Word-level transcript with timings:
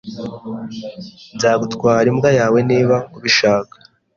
Nzagutwara 1.35 2.05
imbwa 2.11 2.29
yawe 2.39 2.59
niba 2.69 2.97
ubishaka. 3.17 3.75